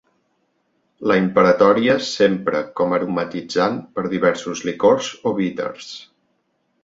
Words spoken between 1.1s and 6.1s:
imperatòria s'empra com aromatitzant per diversos licors o bíters.